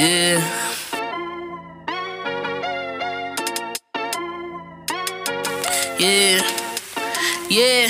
[0.00, 0.40] Yeah.
[5.98, 6.40] Yeah.
[7.50, 7.89] Yeah,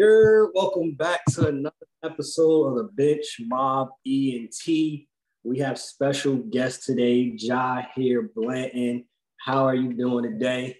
[0.00, 5.04] You're welcome back to another episode of the Bitch Mob ENT.
[5.44, 9.04] We have special guest today, Jaheir Blanton.
[9.44, 10.78] How are you doing today?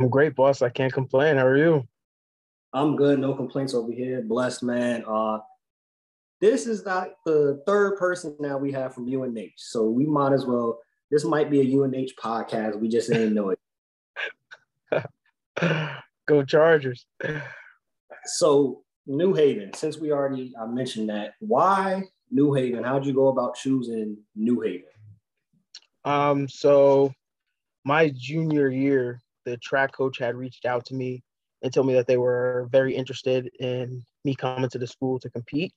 [0.00, 0.60] I'm great, boss.
[0.60, 1.36] I can't complain.
[1.36, 1.86] How are you?
[2.72, 3.20] I'm good.
[3.20, 4.22] No complaints over here.
[4.22, 5.04] Blessed man.
[5.06, 5.38] Uh,
[6.40, 10.44] this is not the third person now we have from UNH, so we might as
[10.44, 10.80] well.
[11.12, 12.74] This might be a UNH podcast.
[12.80, 13.54] We just didn't know
[14.90, 15.06] it.
[16.26, 17.06] Go Chargers
[18.26, 22.84] so New Haven, since we already I mentioned that, why New Haven?
[22.84, 24.84] How'd you go about choosing New Haven?
[26.04, 27.12] Um, so
[27.84, 31.22] my junior year, the track coach had reached out to me
[31.62, 35.30] and told me that they were very interested in me coming to the school to
[35.30, 35.72] compete.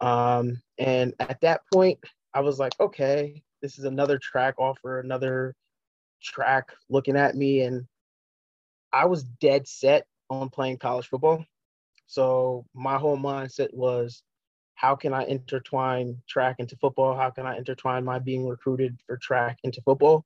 [0.00, 1.98] Um, and at that point,
[2.34, 5.54] I was like, okay, this is another track offer, another
[6.22, 7.62] track looking at me.
[7.62, 7.86] And
[8.92, 11.44] I was dead set on playing college football.
[12.08, 14.22] So my whole mindset was,
[14.74, 17.14] how can I intertwine track into football?
[17.14, 20.24] How can I intertwine my being recruited for track into football?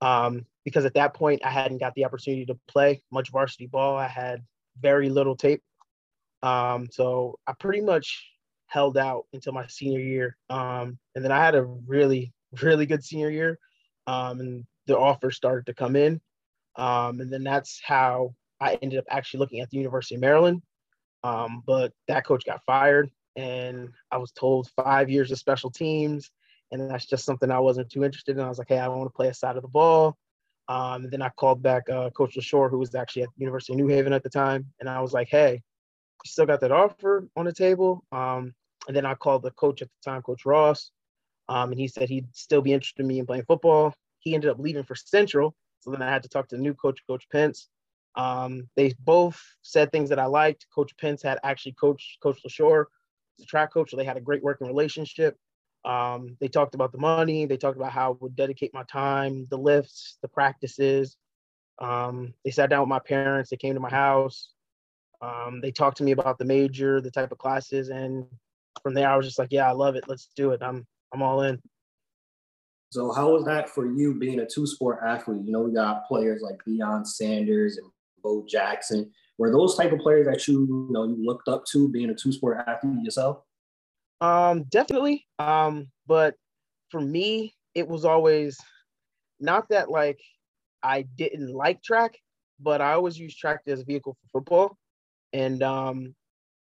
[0.00, 3.96] Um, because at that point, I hadn't got the opportunity to play much varsity ball.
[3.96, 4.42] I had
[4.80, 5.62] very little tape.
[6.42, 8.26] Um, so I pretty much
[8.66, 10.36] held out until my senior year.
[10.48, 12.32] Um, and then I had a really,
[12.62, 13.58] really good senior year.
[14.06, 16.20] Um, and the offers started to come in.
[16.76, 20.62] Um, and then that's how I ended up actually looking at the University of Maryland.
[21.22, 26.30] Um, but that coach got fired, and I was told five years of special teams,
[26.72, 28.44] and that's just something I wasn't too interested in.
[28.44, 30.16] I was like, hey, I want to play a side of the ball.
[30.68, 33.72] Um, and then I called back uh, Coach LaShore, who was actually at the University
[33.72, 36.72] of New Haven at the time, and I was like, hey, you still got that
[36.72, 38.04] offer on the table?
[38.12, 38.54] Um,
[38.86, 40.90] and then I called the coach at the time, Coach Ross,
[41.48, 43.92] um, and he said he'd still be interested in me in playing football.
[44.20, 46.74] He ended up leaving for Central, so then I had to talk to the new
[46.74, 47.68] coach, Coach Pence.
[48.16, 50.66] Um, they both said things that I liked.
[50.74, 52.86] Coach Pence had actually coached Coach LaShore,
[53.38, 55.36] the track coach, so they had a great working relationship.
[55.84, 57.46] Um, they talked about the money.
[57.46, 61.16] They talked about how I would dedicate my time, the lifts, the practices.
[61.80, 63.50] Um, they sat down with my parents.
[63.50, 64.52] They came to my house.
[65.22, 68.26] Um, they talked to me about the major, the type of classes, and
[68.82, 70.04] from there I was just like, "Yeah, I love it.
[70.08, 70.62] Let's do it.
[70.62, 71.60] I'm I'm all in."
[72.90, 75.42] So how was that for you being a two sport athlete?
[75.44, 77.86] You know, we got players like Deion Sanders and
[78.22, 79.10] Bo Jackson.
[79.38, 82.14] Were those type of players that you, you know you looked up to being a
[82.14, 83.42] two sport athlete yourself?
[84.20, 85.26] Um, definitely.
[85.38, 86.34] Um, but
[86.90, 88.58] for me, it was always
[89.38, 90.20] not that like
[90.82, 92.18] I didn't like track,
[92.60, 94.76] but I always used track as a vehicle for football.
[95.32, 96.14] And um,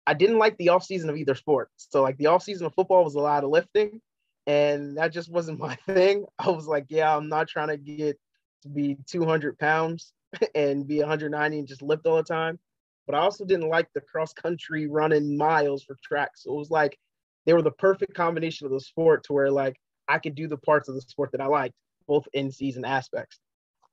[0.07, 1.69] I didn't like the off season of either sport.
[1.78, 4.01] So like the off season of football was a lot of lifting,
[4.47, 6.25] and that just wasn't my thing.
[6.40, 8.19] I was like, yeah, I'm not trying to get
[8.63, 10.13] to be 200 pounds.
[10.56, 12.59] and be 190 and just lift all the time.
[13.06, 16.31] But I also didn't like the cross country running miles for track.
[16.36, 16.97] So it was like
[17.46, 19.75] they were the perfect combination of the sport to where like
[20.08, 21.75] I could do the parts of the sport that I liked,
[22.08, 23.40] both in season aspects.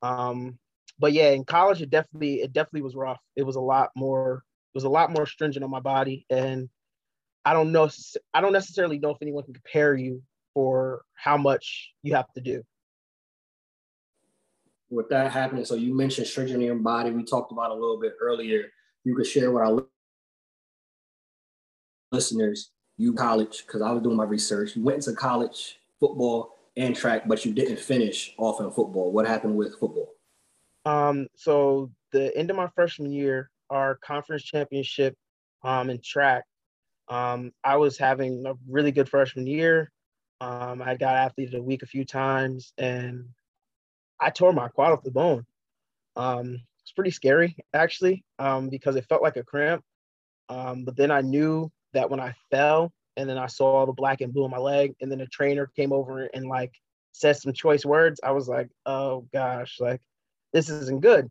[0.02, 0.58] Um,
[0.98, 3.20] but yeah, in college it definitely it definitely was rough.
[3.36, 4.44] It was a lot more
[4.74, 6.68] it was a lot more stringent on my body and
[7.44, 7.88] I don't know
[8.34, 10.22] I don't necessarily know if anyone can compare you
[10.54, 12.62] for how much you have to do
[14.90, 17.10] with that happening, so you mentioned stretching your body.
[17.10, 18.64] We talked about a little bit earlier.
[19.04, 19.84] You could share with our
[22.12, 22.70] listeners.
[22.96, 24.74] You college because I was doing my research.
[24.74, 29.12] You went into college football and track, but you didn't finish off in football.
[29.12, 30.14] What happened with football?
[30.84, 35.16] Um, so the end of my freshman year, our conference championship
[35.62, 36.44] um, in track,
[37.08, 39.90] um, I was having a really good freshman year.
[40.40, 43.24] Um, I got athlete of the week a few times, and
[44.20, 45.44] I tore my quad off the bone.
[46.16, 49.84] Um, it's pretty scary actually, um, because it felt like a cramp.
[50.48, 53.92] Um, but then I knew that when I fell and then I saw all the
[53.92, 56.72] black and blue on my leg, and then a trainer came over and like
[57.12, 58.20] said some choice words.
[58.22, 60.00] I was like, oh gosh, like
[60.52, 61.28] this isn't good.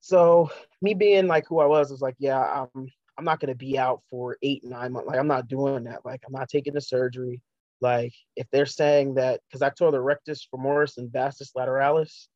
[0.00, 0.50] So
[0.82, 4.02] me being like who I was, was like, yeah, I'm I'm not gonna be out
[4.10, 5.08] for eight, nine months.
[5.08, 6.04] Like I'm not doing that.
[6.04, 7.40] Like I'm not taking the surgery.
[7.80, 12.28] Like if they're saying that, because I tore the rectus femoris and vastus lateralis,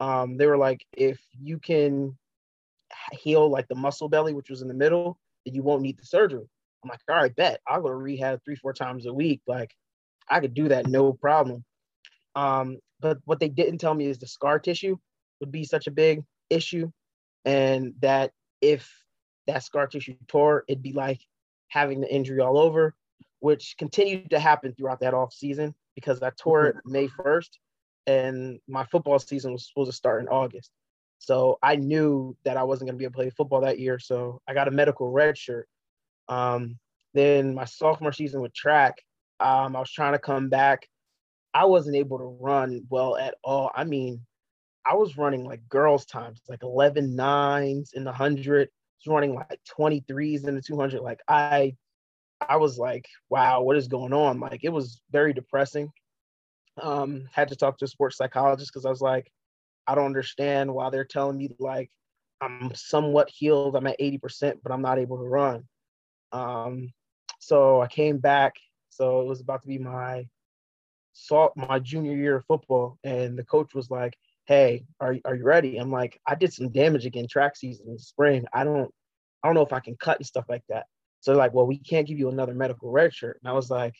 [0.00, 2.16] um, they were like, if you can
[3.12, 6.04] heal like the muscle belly, which was in the middle, then you won't need the
[6.04, 6.48] surgery.
[6.82, 7.60] I'm like, all right, bet.
[7.66, 9.40] I'll go to rehab three, four times a week.
[9.46, 9.70] Like
[10.28, 11.64] I could do that, no problem.
[12.34, 14.96] Um, but what they didn't tell me is the scar tissue
[15.40, 16.90] would be such a big issue.
[17.44, 18.90] And that if
[19.46, 21.20] that scar tissue tore, it'd be like
[21.68, 22.94] having the injury all over,
[23.42, 27.48] which continued to happen throughout that off season because I tore it May 1st
[28.06, 30.70] and my football season was supposed to start in August.
[31.18, 33.98] So I knew that I wasn't going to be able to play football that year.
[33.98, 35.68] So I got a medical red shirt.
[36.28, 36.78] Um,
[37.14, 38.94] then my sophomore season with track,
[39.40, 40.86] um, I was trying to come back.
[41.52, 43.72] I wasn't able to run well at all.
[43.74, 44.20] I mean,
[44.86, 48.70] I was running like girls' times, like 11 nines in the 100, I
[49.04, 51.00] was running like 23s in the 200.
[51.00, 51.74] Like, I,
[52.48, 54.40] I was like, wow, what is going on?
[54.40, 55.90] Like, it was very depressing.
[56.80, 59.30] Um, had to talk to a sports psychologist because I was like,
[59.86, 61.90] I don't understand why they're telling me like
[62.40, 65.64] I'm somewhat healed, I'm at 80%, but I'm not able to run.
[66.32, 66.92] Um,
[67.38, 68.54] so I came back.
[68.90, 70.26] So it was about to be my
[71.12, 74.16] salt my junior year of football, and the coach was like,
[74.46, 77.94] "Hey, are are you ready?" I'm like, "I did some damage again track season in
[77.94, 78.44] the spring.
[78.52, 78.92] I don't
[79.42, 80.86] I don't know if I can cut and stuff like that."
[81.22, 83.38] So like, well, we can't give you another medical red shirt.
[83.42, 83.94] And I was like,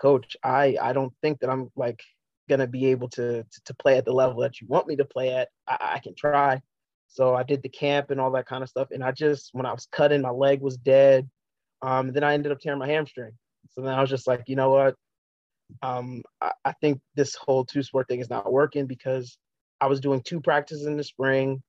[0.00, 2.00] Coach, I I don't think that I'm like
[2.48, 5.04] gonna be able to to, to play at the level that you want me to
[5.04, 5.48] play at.
[5.66, 6.62] I, I can try.
[7.08, 8.88] So I did the camp and all that kind of stuff.
[8.92, 11.28] And I just when I was cutting, my leg was dead.
[11.82, 13.32] Um, then I ended up tearing my hamstring.
[13.72, 14.94] So then I was just like, you know what?
[15.82, 19.36] Um, I, I think this whole two sport thing is not working because
[19.80, 21.60] I was doing two practices in the spring.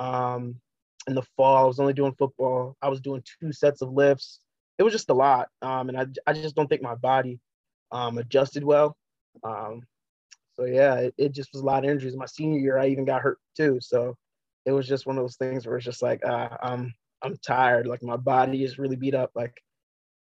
[0.00, 0.56] Um,
[1.06, 2.76] in the fall, I was only doing football.
[2.82, 4.40] I was doing two sets of lifts.
[4.78, 5.48] It was just a lot.
[5.62, 7.38] Um, and I, I just don't think my body
[7.92, 8.96] um, adjusted well.
[9.42, 9.82] Um,
[10.54, 12.16] so yeah, it, it, just was a lot of injuries.
[12.16, 13.78] My senior year, I even got hurt too.
[13.80, 14.16] So
[14.64, 17.86] it was just one of those things where it's just like, uh, I'm I'm tired.
[17.86, 19.30] Like my body is really beat up.
[19.34, 19.54] Like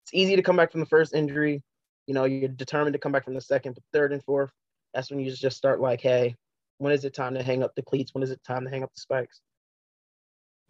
[0.03, 1.62] it's easy to come back from the first injury.
[2.07, 4.51] You know, you're determined to come back from the second, but third and fourth,
[4.94, 6.36] that's when you just start like, hey,
[6.77, 8.13] when is it time to hang up the cleats?
[8.13, 9.41] When is it time to hang up the spikes?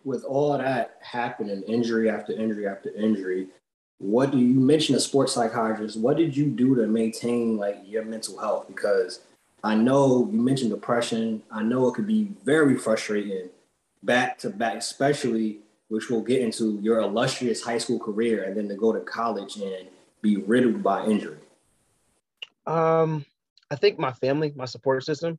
[0.04, 3.48] With all that happening, injury after injury after injury,
[4.00, 5.98] what do you mention a sports psychologist?
[5.98, 8.68] What did you do to maintain like your mental health?
[8.68, 9.22] Because
[9.64, 11.42] I know you mentioned depression.
[11.50, 13.50] I know it could be very frustrating
[14.04, 18.68] back to back, especially which we'll get into your illustrious high school career and then
[18.68, 19.88] to go to college and
[20.24, 21.38] be riddled by injury?
[22.66, 23.26] Um,
[23.70, 25.38] I think my family, my support system,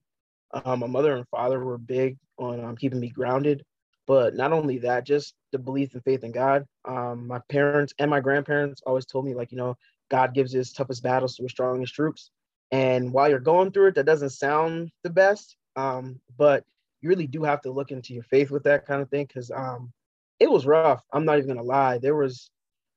[0.53, 3.65] um, my mother and father were big on um, keeping me grounded.
[4.07, 6.67] But not only that, just the belief and faith in God.
[6.85, 9.77] Um, my parents and my grandparents always told me, like, you know,
[10.11, 12.31] God gives his toughest battles to his strongest troops.
[12.71, 15.57] And while you're going through it, that doesn't sound the best.
[15.77, 16.65] Um, but
[17.01, 19.51] you really do have to look into your faith with that kind of thing because
[19.51, 19.93] um,
[20.41, 21.03] it was rough.
[21.13, 21.99] I'm not even gonna lie.
[21.99, 22.51] There was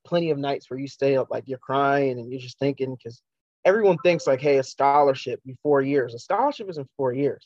[0.06, 3.22] plenty of nights where you stay up like you're crying and you're just thinking because
[3.66, 6.14] everyone thinks like, hey, a scholarship in four years.
[6.14, 7.46] A scholarship isn't four years.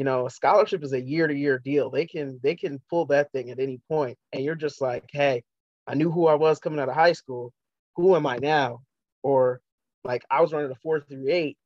[0.00, 1.90] You know, a scholarship is a year-to-year deal.
[1.90, 5.42] They can they can pull that thing at any point, and you're just like, hey,
[5.86, 7.52] I knew who I was coming out of high school.
[7.96, 8.80] Who am I now?
[9.22, 9.60] Or
[10.02, 11.58] like I was running a four through eight.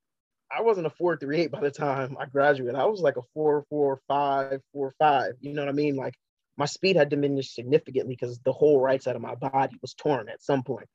[0.51, 2.75] I wasn't a four through eight by the time I graduated.
[2.75, 5.35] I was like a four, four, five, four, five.
[5.41, 5.95] You know what I mean?
[5.95, 6.15] Like
[6.57, 10.29] my speed had diminished significantly because the whole right side of my body was torn
[10.29, 10.89] at some point.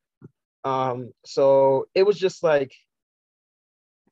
[0.66, 2.74] Um, so it was just like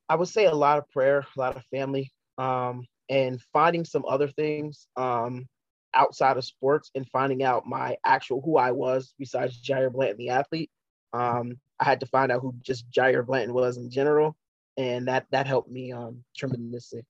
[0.07, 4.03] I would say a lot of prayer, a lot of family, um, and finding some
[4.07, 5.47] other things um,
[5.93, 10.29] outside of sports and finding out my actual who I was besides Jair Blanton, the
[10.29, 10.69] athlete.
[11.13, 14.35] Um, I had to find out who just Jair Blanton was in general,
[14.77, 17.05] and that that helped me um, tremendously.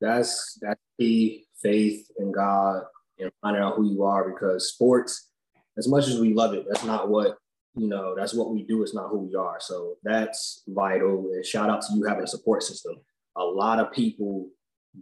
[0.00, 2.84] That's that's key faith in God
[3.18, 5.30] and finding out who you are because sports,
[5.78, 7.38] as much as we love it, that's not what
[7.76, 9.56] you know, that's what we do, it's not who we are.
[9.58, 11.30] So that's vital.
[11.32, 12.96] And shout out to you having a support system.
[13.36, 14.48] A lot of people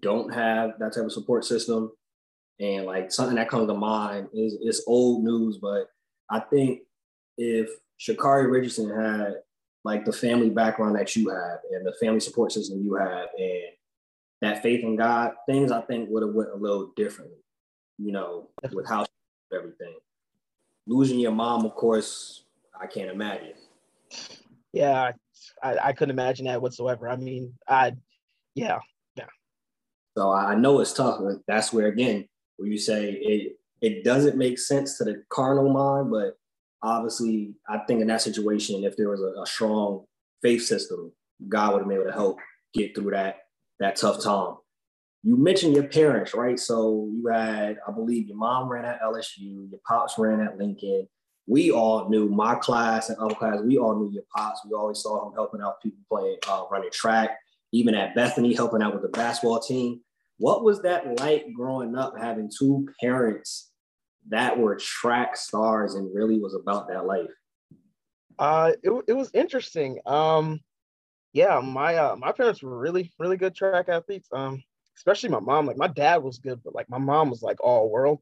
[0.00, 1.92] don't have that type of support system.
[2.60, 5.88] And like something that comes to mind is it's old news, but
[6.30, 6.80] I think
[7.36, 7.68] if
[8.00, 9.34] Sha'Carri Richardson had
[9.84, 13.62] like the family background that you have and the family support system you have and
[14.40, 17.38] that faith in God, things I think would have went a little differently,
[17.98, 19.06] you know, with how
[19.54, 19.94] everything.
[20.86, 22.44] Losing your mom, of course,
[22.80, 23.54] I can't imagine.
[24.72, 25.12] Yeah,
[25.62, 27.08] I, I couldn't imagine that whatsoever.
[27.08, 27.92] I mean, I,
[28.54, 28.78] yeah,
[29.16, 29.26] yeah.
[30.16, 31.20] So I know it's tough.
[31.46, 36.10] That's where again, where you say it, it doesn't make sense to the carnal mind,
[36.10, 36.36] but
[36.82, 40.04] obviously, I think in that situation, if there was a, a strong
[40.42, 41.12] faith system,
[41.48, 42.38] God would have been able to help
[42.74, 43.40] get through that
[43.80, 44.56] that tough time.
[45.24, 46.58] You mentioned your parents, right?
[46.58, 51.08] So you had, I believe, your mom ran at LSU, your pops ran at Lincoln.
[51.46, 53.60] We all knew my class and other class.
[53.60, 54.60] We all knew your pops.
[54.64, 57.38] We always saw him helping out people playing, uh, running track,
[57.72, 60.00] even at Bethany, helping out with the basketball team.
[60.38, 63.70] What was that like growing up, having two parents
[64.28, 67.30] that were track stars and really was about that life?
[68.38, 69.98] Uh, it, it was interesting.
[70.06, 70.60] Um,
[71.32, 74.28] yeah, my uh, my parents were really really good track athletes.
[74.32, 74.62] Um,
[74.96, 75.66] especially my mom.
[75.66, 78.20] Like my dad was good, but like my mom was like all world.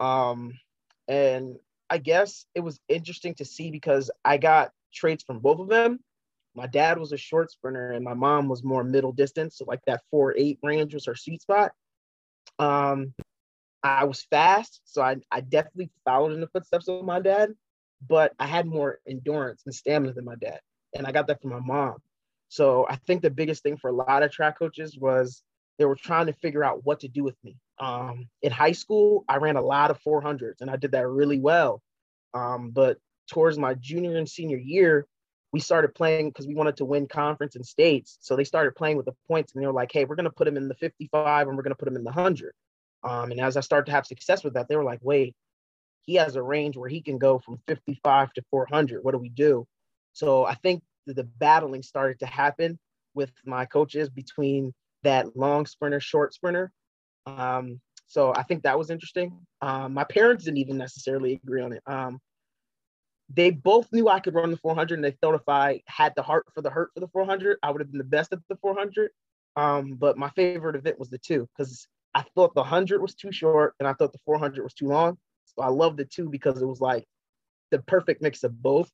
[0.00, 0.58] Um,
[1.08, 1.56] and
[1.88, 6.00] I guess it was interesting to see because I got traits from both of them.
[6.54, 9.58] My dad was a short sprinter and my mom was more middle distance.
[9.58, 11.72] So like that four eight range was her sweet spot.
[12.58, 13.14] Um,
[13.82, 17.50] I was fast, so I, I definitely followed in the footsteps of my dad,
[18.06, 20.60] but I had more endurance and stamina than my dad.
[20.94, 21.96] And I got that from my mom.
[22.48, 25.42] So I think the biggest thing for a lot of track coaches was
[25.78, 27.56] they were trying to figure out what to do with me.
[27.78, 31.38] Um, in high school, I ran a lot of 400s and I did that really
[31.38, 31.82] well.
[32.32, 35.06] Um, but towards my junior and senior year,
[35.54, 38.18] we started playing because we wanted to win conference and states.
[38.20, 40.30] So they started playing with the points and they were like, hey, we're going to
[40.32, 42.52] put him in the 55 and we're going to put him in the 100.
[43.04, 45.36] Um, and as I started to have success with that, they were like, wait,
[46.00, 49.04] he has a range where he can go from 55 to 400.
[49.04, 49.64] What do we do?
[50.12, 52.76] So I think the battling started to happen
[53.14, 56.72] with my coaches between that long sprinter, short sprinter.
[57.26, 59.38] Um, so I think that was interesting.
[59.62, 61.82] Um, my parents didn't even necessarily agree on it.
[61.86, 62.18] Um,
[63.28, 66.22] they both knew I could run the 400, and they thought if I had the
[66.22, 68.56] heart for the hurt for the 400, I would have been the best at the
[68.56, 69.10] 400.
[69.56, 73.32] Um, but my favorite event was the two because I thought the 100 was too
[73.32, 75.18] short, and I thought the 400 was too long.
[75.46, 77.04] So I loved the two because it was like
[77.70, 78.90] the perfect mix of both.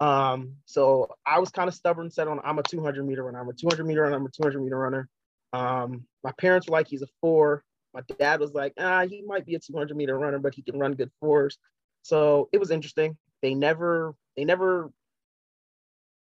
[0.00, 3.40] Um, so I was kind of stubborn, set on I'm a 200 meter runner.
[3.40, 4.16] I'm a 200 meter runner.
[4.16, 5.08] I'm a 200 meter runner.
[5.52, 7.62] Um, my parents were like, he's a four.
[7.92, 10.78] My dad was like, ah, he might be a 200 meter runner, but he can
[10.78, 11.58] run good fours.
[12.02, 13.16] So it was interesting.
[13.44, 14.90] They never, they never,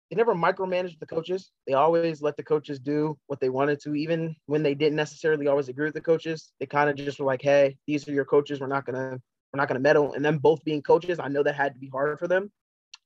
[0.08, 1.50] they never micromanaged the coaches.
[1.66, 5.48] They always let the coaches do what they wanted to, even when they didn't necessarily
[5.48, 6.52] always agree with the coaches.
[6.60, 8.60] They kind of just were like, hey, these are your coaches.
[8.60, 9.18] We're not gonna,
[9.52, 10.12] we're not gonna meddle.
[10.12, 12.52] And them both being coaches, I know that had to be hard for them.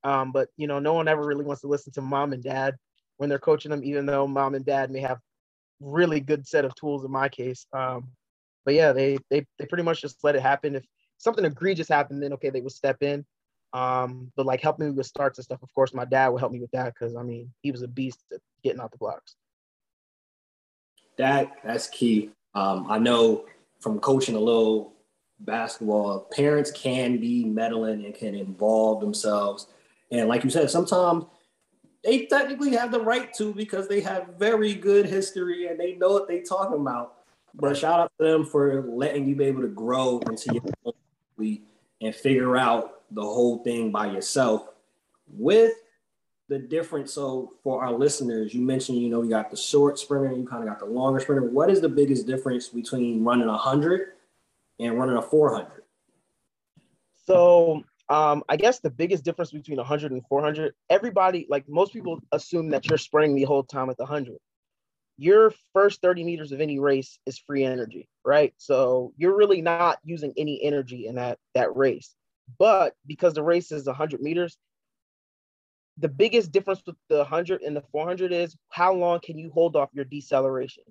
[0.04, 2.76] Um, but you know, no one ever really wants to listen to mom and dad
[3.16, 5.20] when they're coaching them, even though mom and dad may have
[5.80, 7.66] really good set of tools in my case.
[7.72, 8.08] Um,
[8.66, 10.76] but yeah, they they they pretty much just let it happen.
[10.76, 10.84] If
[11.16, 13.24] something egregious happened, then okay, they would step in.
[13.72, 15.62] Um, but like help me with starts and stuff.
[15.62, 17.88] Of course, my dad would help me with that because I mean he was a
[17.88, 19.34] beast at getting out the blocks.
[21.16, 22.30] That that's key.
[22.54, 23.46] Um, I know
[23.80, 24.94] from coaching a little
[25.40, 29.66] basketball, parents can be meddling and can involve themselves.
[30.10, 31.24] And like you said, sometimes
[32.04, 36.12] they technically have the right to because they have very good history and they know
[36.12, 37.14] what they're talking about.
[37.54, 40.62] But shout out to them for letting you be able to grow into your
[42.02, 44.68] and figure out the whole thing by yourself
[45.28, 45.72] with
[46.48, 47.12] the difference.
[47.12, 50.62] So for our listeners, you mentioned, you know, you got the short sprinter, you kind
[50.62, 51.44] of got the longer sprinter.
[51.44, 54.12] What is the biggest difference between running a hundred
[54.78, 55.82] and running a 400?
[57.24, 62.20] So um, I guess the biggest difference between 100 and 400, everybody, like most people
[62.32, 64.36] assume that you're sprinting the whole time at the 100.
[65.18, 68.52] Your first 30 meters of any race is free energy, right?
[68.58, 72.14] So you're really not using any energy in that that race.
[72.58, 74.58] But because the race is 100 meters,
[75.98, 79.76] the biggest difference with the 100 and the 400 is how long can you hold
[79.76, 80.84] off your deceleration,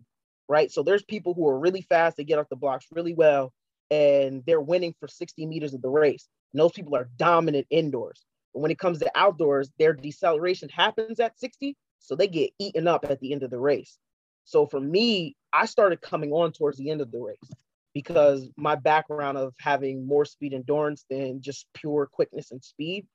[0.48, 0.72] right?
[0.72, 3.52] So there's people who are really fast, they get off the blocks really well,
[3.90, 6.28] and they're winning for 60 meters of the race.
[6.54, 8.24] And those people are dominant indoors.
[8.54, 11.76] But when it comes to outdoors, their deceleration happens at 60.
[12.00, 13.98] So they get eaten up at the end of the race.
[14.46, 17.52] So for me, I started coming on towards the end of the race
[17.94, 23.06] because my background of having more speed endurance than just pure quickness and speed,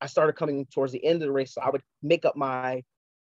[0.00, 1.54] I started coming towards the end of the race.
[1.54, 2.82] So I would make up my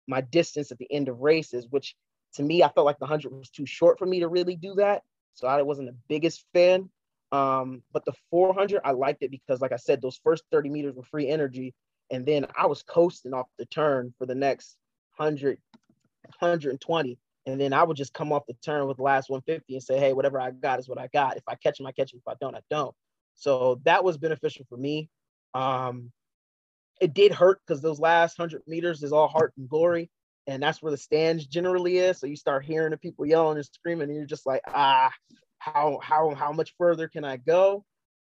[0.09, 1.97] my distance at the end of races, which
[2.35, 4.75] to me, I felt like the 100 was too short for me to really do
[4.75, 5.03] that.
[5.35, 6.91] So I wasn't the biggest fan.
[7.33, 10.95] Um, but the 400, I liked it because, like I said, those first 30 meters
[10.95, 11.75] were free energy.
[12.11, 14.77] And then I was coasting off the turn for the next
[15.17, 15.59] 100,
[16.39, 17.19] 120.
[17.47, 19.99] And then I would just come off the turn with the last 150 and say,
[19.99, 21.37] hey, whatever I got is what I got.
[21.37, 22.21] If I catch him, I catch him.
[22.25, 22.95] If I don't, I don't.
[23.35, 25.09] So that was beneficial for me.
[25.55, 26.11] Um,
[27.00, 30.11] it did hurt because those last hundred meters is all heart and glory,
[30.47, 32.19] and that's where the stands generally is.
[32.19, 35.12] So you start hearing the people yelling and screaming, and you're just like, ah,
[35.59, 37.85] how how how much further can I go?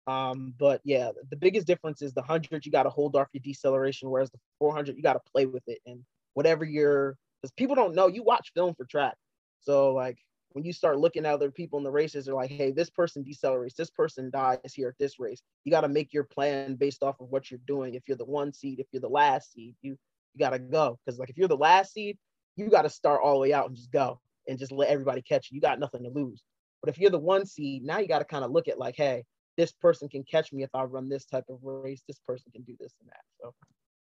[0.06, 3.42] Um, but yeah, the biggest difference is the hundred you got to hold off your
[3.42, 6.04] deceleration, whereas the 400 you got to play with it and
[6.34, 9.14] whatever you're because people don't know you watch film for track,
[9.60, 10.18] so like
[10.56, 13.22] when you start looking at other people in the races, they're like, hey, this person
[13.22, 15.42] decelerates, this person dies here at this race.
[15.64, 17.94] You got to make your plan based off of what you're doing.
[17.94, 19.98] If you're the one seed, if you're the last seed, you
[20.34, 22.16] you got to go because like if you're the last seed,
[22.56, 25.20] you got to start all the way out and just go and just let everybody
[25.20, 25.56] catch you.
[25.56, 26.42] You got nothing to lose.
[26.82, 28.96] But if you're the one seed, now you got to kind of look at like,
[28.96, 29.24] hey,
[29.56, 32.02] this person can catch me if I run this type of race.
[32.06, 33.20] This person can do this and that.
[33.40, 33.54] So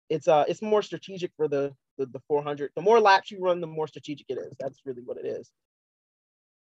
[0.09, 2.71] it's uh it's more strategic for the the, the 400.
[2.75, 4.55] The more laps you run, the more strategic it is.
[4.59, 5.51] That's really what it is.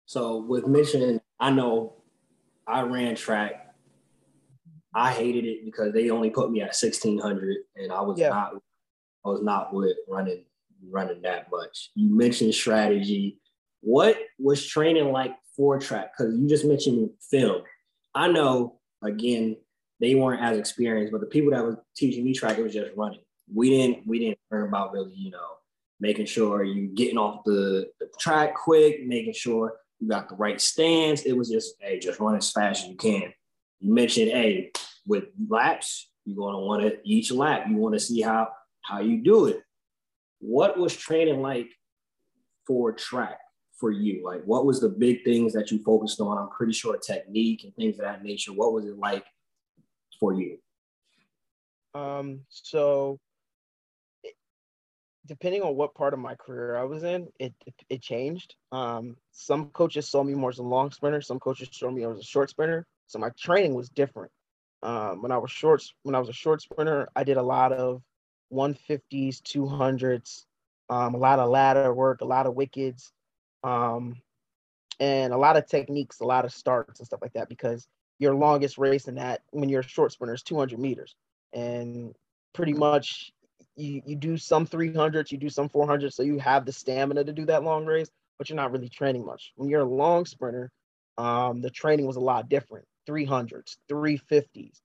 [0.05, 2.01] So with Mission, I know
[2.67, 3.67] I ran track.
[4.93, 8.29] I hated it because they only put me at 1600 and I was yeah.
[8.29, 8.53] not
[9.25, 10.45] I was not with running
[10.89, 11.91] running that much.
[11.95, 13.39] You mentioned strategy.
[13.81, 16.11] What was training like for track?
[16.17, 17.61] Because you just mentioned film.
[18.15, 19.57] I know again
[19.99, 22.95] they weren't as experienced, but the people that were teaching me track, it was just
[22.95, 23.19] running.
[23.53, 25.57] We didn't we didn't learn about really, you know,
[25.99, 30.59] making sure you're getting off the, the track quick, making sure you got the right
[30.61, 31.23] stance.
[31.23, 33.33] It was just, hey, just run as fast as you can.
[33.79, 34.71] You mentioned, hey,
[35.05, 38.49] with laps, you're gonna want to each lap, you want to see how
[38.81, 39.61] how you do it.
[40.39, 41.69] What was training like
[42.65, 43.39] for track?
[43.79, 44.21] for you?
[44.23, 46.37] Like, what was the big things that you focused on?
[46.37, 48.51] I'm pretty sure technique and things of that nature.
[48.51, 49.25] What was it like
[50.19, 50.57] for you?
[51.95, 53.19] Um, so
[55.29, 57.53] depending on what part of my career I was in, it
[57.87, 58.55] it changed.
[58.71, 61.21] Um, some coaches saw me more as a long sprinter.
[61.21, 62.85] Some coaches saw me as a short sprinter.
[63.05, 64.31] So my training was different.
[64.81, 67.71] Um, when I was short, when I was a short sprinter, I did a lot
[67.71, 68.01] of
[68.51, 70.45] 150s, 200s,
[70.89, 73.11] um, a lot of ladder work, a lot of wickets,
[73.63, 74.15] um,
[74.99, 77.49] and a lot of techniques, a lot of starts and stuff like that.
[77.49, 81.15] Because your longest race in that when you're a short sprinter is 200 meters,
[81.53, 82.15] and
[82.53, 83.31] pretty much
[83.79, 87.33] you you do some 300s, you do some 400s, so you have the stamina to
[87.33, 89.53] do that long race, but you're not really training much.
[89.55, 90.71] When you're a long sprinter,
[91.17, 92.85] um, the training was a lot different.
[93.07, 94.81] 300s, 350s,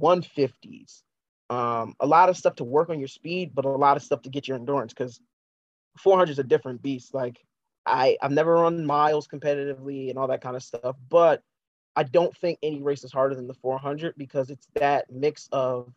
[0.00, 1.02] 150s,
[1.50, 4.22] um, a lot of stuff to work on your speed, but a lot of stuff
[4.22, 5.20] to get your endurance because
[5.98, 7.14] 400 is a different beast.
[7.14, 7.38] Like
[7.86, 11.42] I I've never run miles competitively and all that kind of stuff, but
[11.96, 15.92] I don't think any race is harder than the 400 because it's that mix of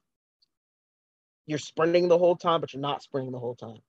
[1.48, 3.82] you're sprinting the whole time, but you're not sprinting the whole time,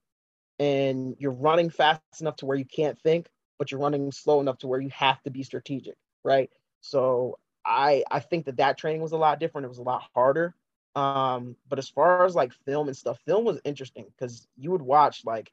[0.59, 4.59] and you're running fast enough to where you can't think, but you're running slow enough
[4.59, 6.51] to where you have to be strategic, right?
[6.81, 9.66] So I I think that that training was a lot different.
[9.66, 10.55] It was a lot harder.
[10.97, 14.83] Um, but as far as like film and stuff, film was interesting because you would
[14.83, 15.53] watch like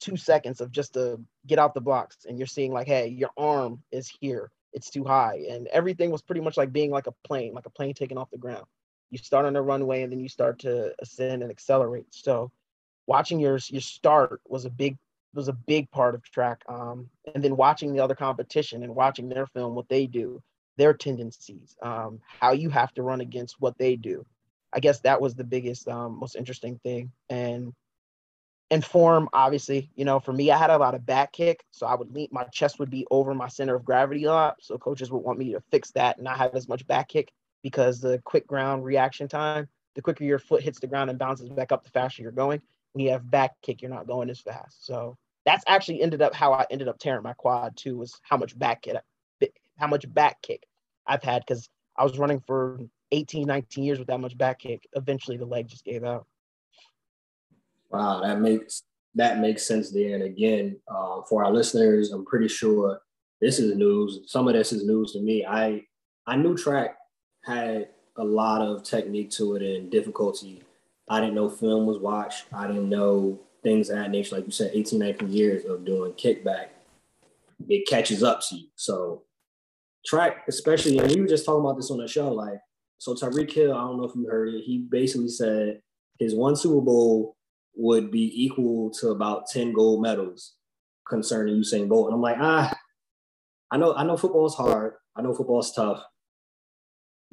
[0.00, 3.30] two seconds of just to get out the blocks and you're seeing like hey your
[3.36, 7.14] arm is here it's too high and everything was pretty much like being like a
[7.26, 8.66] plane like a plane taking off the ground
[9.10, 12.06] you start on a runway and then you start to ascend and accelerate.
[12.10, 12.50] So
[13.06, 14.96] watching your your start was a big
[15.34, 19.28] was a big part of track um, and then watching the other competition and watching
[19.28, 20.40] their film what they do
[20.76, 24.24] their tendencies um, how you have to run against what they do.
[24.72, 27.12] I guess that was the biggest um, most interesting thing.
[27.28, 27.72] And
[28.70, 31.86] and form obviously you know for me i had a lot of back kick so
[31.86, 34.78] i would lean my chest would be over my center of gravity a lot so
[34.78, 37.30] coaches would want me to fix that and not have as much back kick
[37.64, 41.48] because the quick ground reaction time the quicker your foot hits the ground and bounces
[41.48, 44.40] back up the faster you're going when you have back kick you're not going as
[44.40, 48.20] fast so that's actually ended up how i ended up tearing my quad too was
[48.22, 48.94] how much back kick
[49.76, 50.62] how much back kick
[51.08, 52.78] i've had because i was running for
[53.10, 56.26] 18 19 years with that much back kick eventually the leg just gave out
[57.94, 58.82] Wow, that makes
[59.14, 60.16] that makes sense there.
[60.16, 63.00] And again, uh, for our listeners, I'm pretty sure
[63.40, 64.20] this is news.
[64.26, 65.46] Some of this is news to me.
[65.46, 65.82] I
[66.26, 66.96] I knew track
[67.44, 70.62] had a lot of technique to it and difficulty.
[71.08, 72.46] I didn't know film was watched.
[72.52, 74.36] I didn't know things of that nature.
[74.36, 76.68] Like you said, 18, 19 years of doing kickback,
[77.68, 78.68] it catches up to you.
[78.76, 79.22] So
[80.06, 82.32] track, especially, and we were just talking about this on the show.
[82.32, 82.60] Like,
[82.98, 84.64] so Tyreek Hill, I don't know if you heard it.
[84.64, 85.80] He basically said
[86.18, 87.36] his one Super Bowl
[87.76, 90.54] would be equal to about 10 gold medals
[91.08, 92.06] concerning Usain Bolt.
[92.06, 92.72] And I'm like, ah,
[93.70, 94.94] I know, I know football is hard.
[95.16, 96.02] I know football is tough.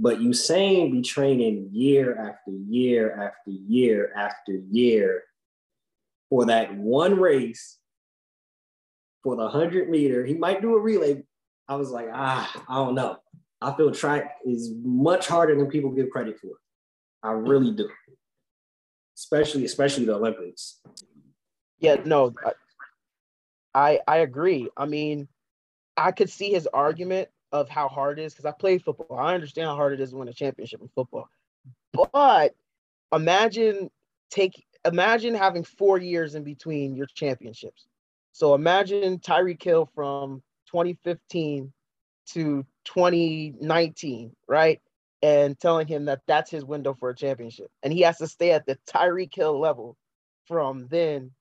[0.01, 5.23] But Usain be training year after year after year after year
[6.29, 7.77] for that one race
[9.23, 10.25] for the 100 meter.
[10.25, 11.23] He might do a relay.
[11.67, 13.17] I was like, ah, I don't know.
[13.61, 16.49] I feel track is much harder than people give credit for.
[17.21, 17.87] I really do.
[19.17, 20.81] especially especially the Olympics.
[21.79, 22.33] Yeah, no,
[23.75, 24.69] I I agree.
[24.75, 25.27] I mean,
[25.95, 29.17] I could see his argument of how hard it is because I played football.
[29.17, 31.29] I understand how hard it is to win a championship in football.
[31.93, 32.55] But
[33.11, 33.89] imagine
[34.29, 37.87] take imagine having four years in between your championships.
[38.31, 41.71] So imagine Tyreek Hill from 2015
[42.33, 44.79] to 2019, right?
[45.21, 47.69] And telling him that that's his window for a championship.
[47.83, 49.97] And he has to stay at the Tyreek Hill level
[50.47, 51.31] from then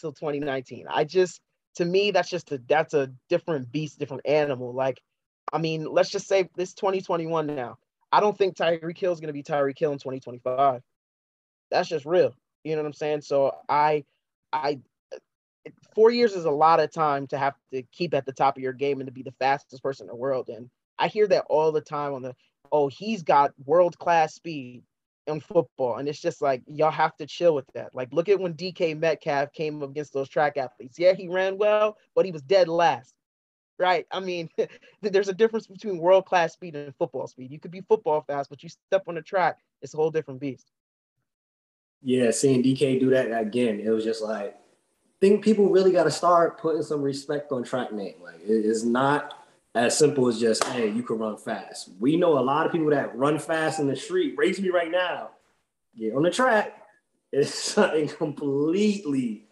[0.00, 0.86] till 2019.
[0.88, 1.40] I just,
[1.76, 4.72] to me, that's just a, that's a different beast, different animal.
[4.74, 5.00] Like,
[5.52, 7.78] I mean, let's just say this 2021 now.
[8.10, 10.82] I don't think Tyreek Hill is going to be Tyreek Hill in 2025.
[11.70, 12.34] That's just real.
[12.64, 13.20] You know what I'm saying?
[13.22, 14.04] So I,
[14.52, 14.80] I,
[15.94, 18.62] four years is a lot of time to have to keep at the top of
[18.62, 20.48] your game and to be the fastest person in the world.
[20.48, 22.34] And I hear that all the time on the,
[22.72, 24.82] oh, he's got world class speed
[25.26, 25.98] in football.
[25.98, 27.94] And it's just like, y'all have to chill with that.
[27.94, 30.98] Like, look at when DK Metcalf came against those track athletes.
[30.98, 33.14] Yeah, he ran well, but he was dead last.
[33.78, 34.06] Right.
[34.10, 34.50] I mean,
[35.02, 37.50] there's a difference between world class speed and football speed.
[37.50, 40.40] You could be football fast, but you step on the track, it's a whole different
[40.40, 40.70] beast.
[42.02, 44.56] Yeah, seeing DK do that again, it was just like,
[45.20, 48.14] think people really got to start putting some respect on track name.
[48.22, 51.90] Like, it is not as simple as just, hey, you can run fast.
[51.98, 54.34] We know a lot of people that run fast in the street.
[54.36, 55.30] Race me right now.
[55.96, 56.74] Get on the track.
[57.30, 59.48] It's something completely,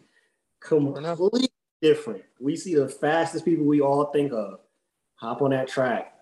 [0.59, 1.46] completely
[1.81, 2.23] different.
[2.39, 4.59] We see the fastest people we all think of
[5.15, 6.13] hop on that track.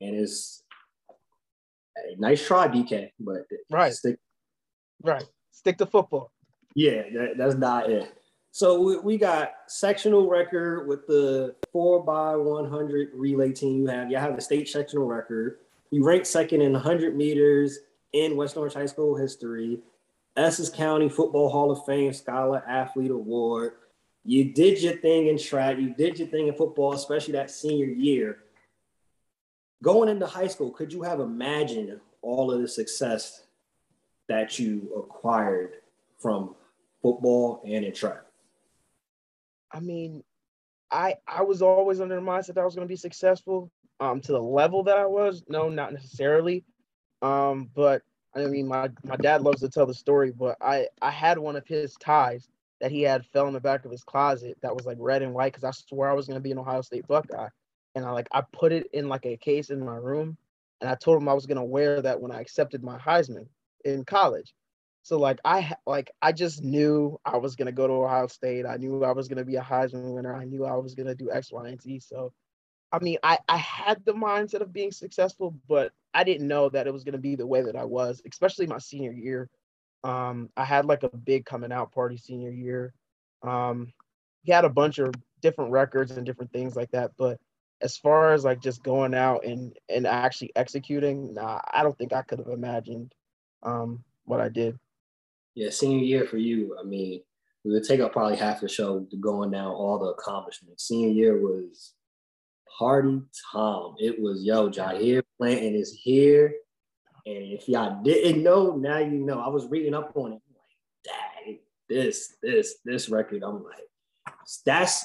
[0.00, 0.62] And it's
[1.96, 3.92] a nice try, DK, but right.
[3.92, 4.18] Stick.
[5.02, 5.24] Right.
[5.50, 6.32] Stick to football.
[6.74, 8.12] Yeah, that, that's not it.
[8.50, 14.10] So we, we got sectional record with the four by 100 relay team you have.
[14.10, 15.58] You have the state sectional record.
[15.90, 17.78] You rank second in 100 meters
[18.12, 19.80] in West Orange High School history.
[20.36, 23.72] Essex County Football Hall of Fame Scholar Athlete Award.
[24.26, 25.78] You did your thing in track.
[25.78, 28.38] You did your thing in football, especially that senior year.
[29.84, 33.44] Going into high school, could you have imagined all of the success
[34.28, 35.74] that you acquired
[36.18, 36.56] from
[37.02, 38.22] football and in track?
[39.70, 40.24] I mean,
[40.90, 43.70] I I was always under the mindset that I was going to be successful.
[43.98, 46.64] Um, to the level that I was, no, not necessarily.
[47.22, 48.02] Um, but
[48.34, 51.54] I mean, my my dad loves to tell the story, but I I had one
[51.54, 52.48] of his ties
[52.80, 55.34] that he had fell in the back of his closet that was like red and
[55.34, 57.48] white because I swore I was going to be an Ohio State Buckeye,
[57.94, 60.36] and I like I put it in like a case in my room,
[60.80, 63.46] and I told him I was going to wear that when I accepted my Heisman
[63.84, 64.52] in college.
[65.06, 68.66] So like I like I just knew I was gonna go to Ohio State.
[68.66, 70.34] I knew I was gonna be a Heisman winner.
[70.34, 72.00] I knew I was gonna do X, Y, and Z.
[72.00, 72.32] So
[72.90, 76.88] I mean, I, I had the mindset of being successful, but I didn't know that
[76.88, 79.48] it was gonna be the way that I was, especially my senior year.
[80.06, 82.94] Um, I had like a big coming out party senior year.
[83.42, 83.92] Um,
[84.42, 87.38] he had a bunch of different records and different things like that, but
[87.80, 92.12] as far as like just going out and and actually executing, nah, I don't think
[92.12, 93.12] I could have imagined
[93.62, 94.78] um, what I did
[95.56, 97.22] yeah, senior year for you, I mean,
[97.64, 100.86] we would take up probably half the show going down all the accomplishments.
[100.86, 101.94] Senior year was
[102.78, 103.96] party Tom.
[103.98, 106.54] It was yo, Jair Blanton is here.
[107.26, 109.40] And if y'all didn't know, now you know.
[109.40, 110.40] I was reading up on it.
[110.54, 111.58] Like, dang,
[111.88, 113.42] this, this, this record.
[113.42, 113.88] I'm like,
[114.64, 115.04] that's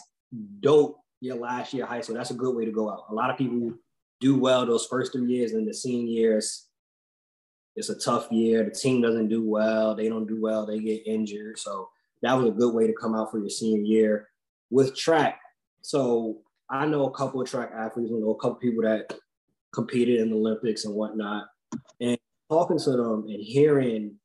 [0.60, 0.98] dope.
[1.24, 2.16] Your last year high school.
[2.16, 3.06] That's a good way to go out.
[3.10, 3.74] A lot of people
[4.20, 6.68] do well those first three years, and the senior years,
[7.76, 8.64] it's a tough year.
[8.64, 9.96] The team doesn't do well.
[9.96, 10.66] They don't do well.
[10.66, 11.60] They get injured.
[11.60, 11.90] So
[12.24, 14.30] that was a good way to come out for your senior year
[14.72, 15.40] with track.
[15.82, 16.38] So
[16.70, 18.12] I know a couple of track athletes.
[18.12, 19.14] I know a couple people that
[19.72, 21.48] competed in the Olympics and whatnot.
[22.00, 22.18] And
[22.50, 24.16] talking to them and hearing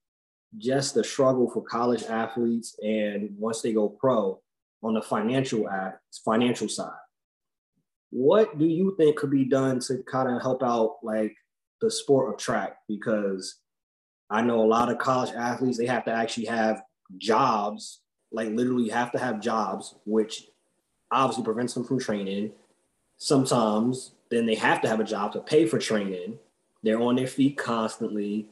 [0.58, 4.40] just the struggle for college athletes and once they go pro
[4.82, 6.90] on the financial act, financial side.
[8.10, 11.36] What do you think could be done to kind of help out like
[11.80, 13.56] the sport of track because
[14.30, 16.82] I know a lot of college athletes, they have to actually have
[17.18, 18.00] jobs,
[18.32, 20.48] like literally have to have jobs, which
[21.10, 22.52] obviously prevents them from training.
[23.18, 26.38] Sometimes then they have to have a job to pay for training.
[26.86, 28.46] They're on their feet constantly.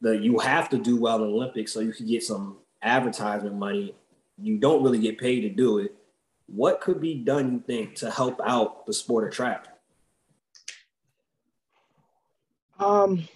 [0.00, 3.96] The you have to do well in Olympics so you can get some advertisement money.
[4.40, 5.92] You don't really get paid to do it.
[6.46, 9.66] What could be done, you think, to help out the sport of track?
[12.78, 13.26] Um,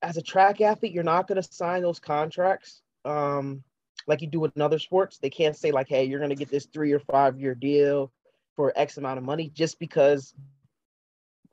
[0.00, 3.62] as a track athlete, you're not going to sign those contracts um,
[4.06, 5.18] like you do with other sports.
[5.18, 8.10] They can't say like, "Hey, you're going to get this three or five year deal
[8.56, 10.32] for X amount of money," just because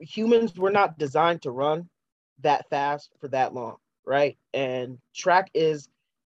[0.00, 1.88] humans were not designed to run
[2.40, 4.36] that fast for that long, right?
[4.54, 5.88] And track is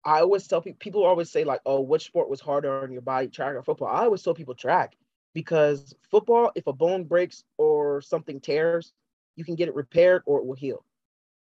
[0.05, 3.01] I always tell people, people always say like, oh, which sport was harder on your
[3.01, 3.87] body, track or football?
[3.87, 4.97] I always tell people track
[5.33, 8.91] because football, if a bone breaks or something tears,
[9.35, 10.83] you can get it repaired or it will heal.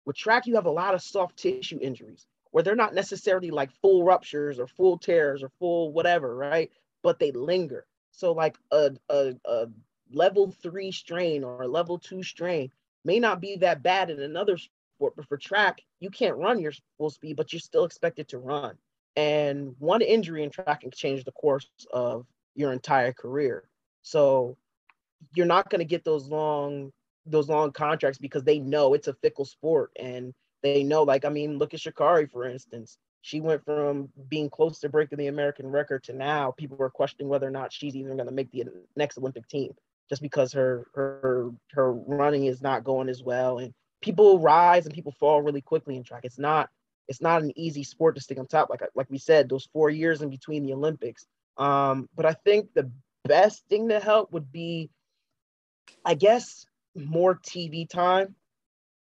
[0.04, 3.70] With track, you have a lot of soft tissue injuries where they're not necessarily like
[3.80, 6.70] full ruptures or full tears or full whatever, right?
[7.02, 7.86] But they linger.
[8.10, 9.66] So like a, a, a
[10.12, 12.70] level three strain or a level two strain
[13.04, 16.72] may not be that bad in another sport, but for track, you can't run your
[16.96, 18.76] full speed, but you're still expected to run.
[19.16, 23.68] And one injury in track can change the course of your entire career.
[24.02, 24.56] So
[25.34, 26.92] you're not going to get those long
[27.26, 31.28] those long contracts because they know it's a fickle sport and they know like I
[31.28, 35.66] mean look at Sha'Carri for instance she went from being close to breaking the American
[35.66, 38.64] record to now people are questioning whether or not she's even going to make the
[38.96, 39.74] next Olympic team
[40.08, 44.94] just because her her her running is not going as well and people rise and
[44.94, 46.68] people fall really quickly in track it's not
[47.08, 49.90] it's not an easy sport to stick on top like like we said those 4
[49.90, 52.90] years in between the Olympics um but I think the
[53.28, 54.90] best thing to help would be,
[56.04, 56.66] I guess,
[56.96, 58.34] more TV time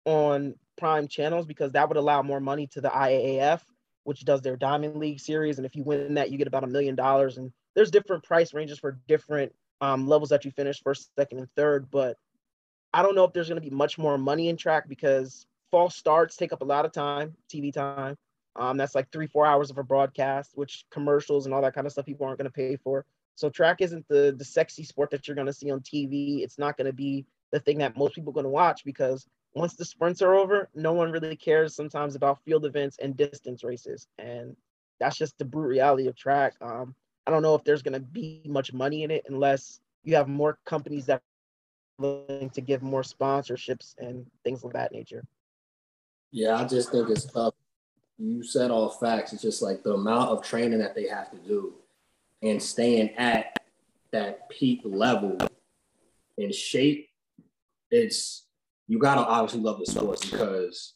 [0.05, 3.63] on prime channels because that would allow more money to the IAAF,
[4.05, 5.59] which does their Diamond League series.
[5.59, 7.39] And if you win that, you get about a million dollars.
[7.39, 11.49] And there's different price ranges for different um, levels that you finish first, second, and
[11.57, 11.91] third.
[11.91, 12.17] But
[12.93, 15.97] I don't know if there's going to be much more money in track because false
[15.97, 18.17] starts take up a lot of time, TV time.
[18.57, 21.87] Um, that's like three, four hours of a broadcast, which commercials and all that kind
[21.87, 23.05] of stuff people aren't going to pay for.
[23.35, 26.43] So track isn't the the sexy sport that you're going to see on TV.
[26.43, 29.27] It's not going to be the thing that most people are going to watch because
[29.55, 33.63] once the sprints are over, no one really cares sometimes about field events and distance
[33.63, 34.57] races, and
[35.01, 36.55] that's just the brute reality of track.
[36.61, 36.95] Um,
[37.27, 40.29] I don't know if there's going to be much money in it unless you have
[40.29, 41.23] more companies that
[41.99, 45.25] willing to give more sponsorships and things of that nature.
[46.31, 47.55] Yeah, I just think it's tough.
[48.19, 49.33] You said all facts.
[49.33, 51.75] It's just like the amount of training that they have to do
[52.43, 53.59] and staying at
[54.13, 55.39] that peak level
[56.39, 57.09] in shape,
[57.91, 58.47] it's
[58.89, 60.95] you gotta obviously love the sports because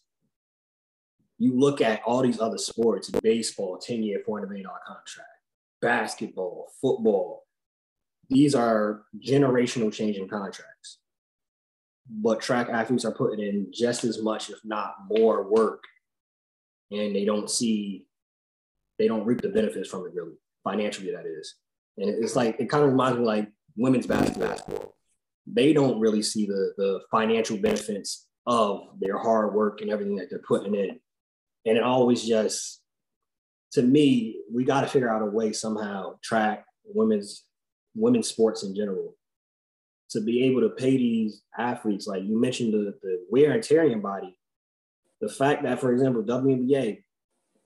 [1.39, 5.29] you look at all these other sports, baseball, 10 year, $400 million contract,
[5.81, 7.45] basketball, football.
[8.29, 10.99] These are generational changing contracts.
[12.09, 15.85] But track athletes are putting in just as much, if not more, work.
[16.91, 18.07] And they don't see,
[18.99, 21.55] they don't reap the benefits from it really financially that is.
[21.99, 24.97] And it's like it kind of reminds me like women's basketball.
[25.47, 30.31] They don't really see the the financial benefits of their hard work and everything that
[30.31, 30.99] they're putting in.
[31.67, 32.81] And it always just
[33.73, 37.45] to me, we got to figure out a way somehow track women's
[37.95, 39.15] women's sports in general
[40.11, 42.07] to be able to pay these athletes.
[42.07, 44.37] Like you mentioned the, the wear and tear in body.
[45.21, 47.03] The fact that, for example, WNBA,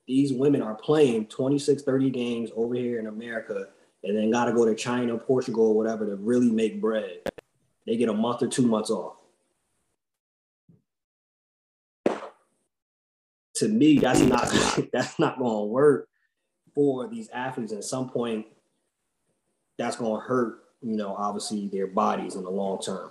[0.06, 3.68] these women are playing 26, 30 games over here in America
[4.02, 7.20] and then got to go to China, Portugal, or whatever to really make bread.
[7.86, 9.16] They get a month or two months off.
[13.56, 14.52] To me, that's not
[14.92, 16.08] that's not going to work
[16.74, 17.72] for these athletes.
[17.72, 18.46] And at some point,
[19.78, 23.10] that's going to hurt, you know, obviously their bodies in the long term.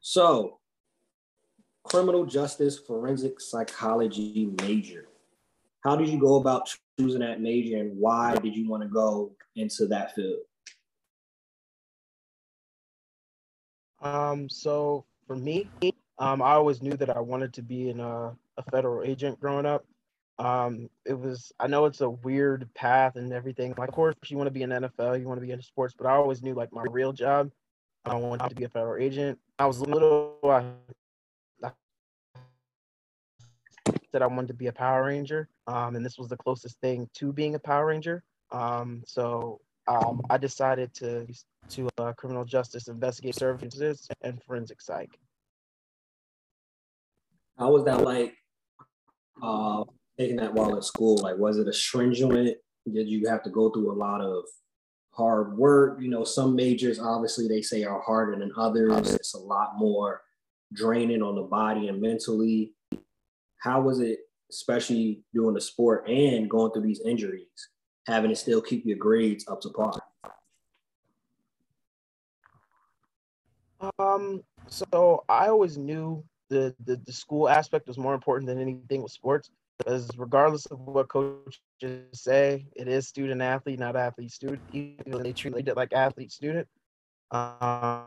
[0.00, 0.58] So,
[1.82, 5.08] criminal justice forensic psychology major
[5.86, 6.68] how did you go about
[6.98, 10.40] choosing that major and why did you want to go into that field?
[14.02, 15.68] Um, so for me,
[16.18, 19.66] um, I always knew that I wanted to be in a, a federal agent growing
[19.66, 19.84] up.
[20.38, 23.74] Um, it was I know it's a weird path and everything.
[23.78, 25.94] Like, of course, you want to be in NFL, you want to be in sports,
[25.96, 27.50] but I always knew like my real job,
[28.04, 29.38] I wanted to be a federal agent.
[29.58, 30.64] I was little, I
[34.12, 37.08] that I wanted to be a Power Ranger, um, and this was the closest thing
[37.14, 38.22] to being a Power Ranger.
[38.50, 41.26] Um, so um, I decided to
[41.70, 45.18] to uh, criminal justice investigative services and forensic psych.
[47.58, 48.34] How was that like
[49.42, 49.84] uh,
[50.18, 51.18] taking that while at school?
[51.18, 52.56] Like, was it a stringent?
[52.92, 54.44] Did you have to go through a lot of
[55.10, 55.98] hard work?
[56.00, 59.14] You know, some majors obviously they say are harder than others.
[59.14, 60.22] It's a lot more
[60.72, 62.74] draining on the body and mentally
[63.58, 64.20] how was it,
[64.50, 67.48] especially doing the sport and going through these injuries,
[68.06, 69.92] having to still keep your grades up to par?
[73.98, 79.02] Um, so I always knew the, the, the school aspect was more important than anything
[79.02, 84.62] with sports because regardless of what coaches say, it is student athlete, not athlete student.
[84.72, 86.66] Even they treat it like athlete student,
[87.30, 88.06] um,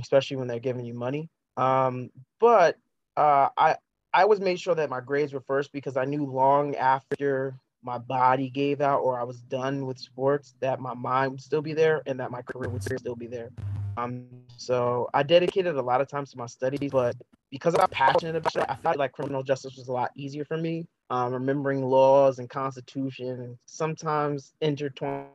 [0.00, 1.28] especially when they're giving you money.
[1.56, 2.76] Um, but
[3.16, 3.76] uh, I
[4.12, 7.98] I always made sure that my grades were first because I knew long after my
[7.98, 11.72] body gave out or I was done with sports that my mind would still be
[11.72, 13.50] there and that my career would still be there.
[13.96, 14.26] Um,
[14.56, 17.16] so I dedicated a lot of time to my studies, but
[17.50, 20.56] because I'm passionate about it, I felt like criminal justice was a lot easier for
[20.56, 20.86] me.
[21.10, 25.28] Um, remembering laws and constitution, sometimes intertwined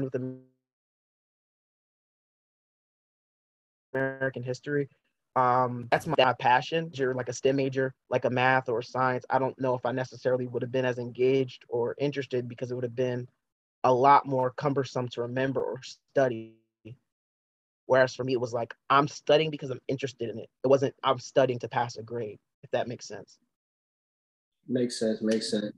[0.00, 0.14] with
[3.94, 4.88] American history.
[5.36, 6.90] Um, that's my, my passion.
[6.94, 9.24] You're like a STEM major, like a math or science.
[9.30, 12.74] I don't know if I necessarily would have been as engaged or interested because it
[12.74, 13.28] would have been
[13.84, 16.59] a lot more cumbersome to remember or study.
[17.90, 20.48] Whereas for me, it was like I'm studying because I'm interested in it.
[20.62, 23.38] It wasn't I'm studying to pass a grade, if that makes sense.
[24.68, 25.20] Makes sense.
[25.20, 25.72] Makes sense.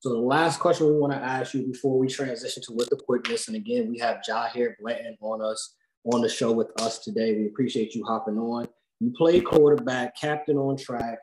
[0.00, 2.96] So the last question we want to ask you before we transition to with the
[2.96, 5.76] quickness, and again, we have Jahir Blanton on us
[6.12, 7.38] on the show with us today.
[7.38, 8.66] We appreciate you hopping on.
[8.98, 11.20] You play quarterback, captain on track.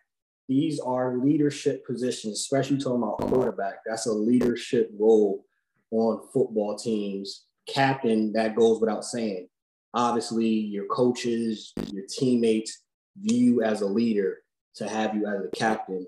[0.47, 3.79] These are leadership positions, especially talking about quarterback.
[3.85, 5.43] That's a leadership role
[5.91, 7.43] on football teams.
[7.67, 9.49] Captain, that goes without saying.
[9.93, 12.83] Obviously, your coaches, your teammates
[13.15, 14.39] view you as a leader
[14.75, 16.07] to have you as a captain.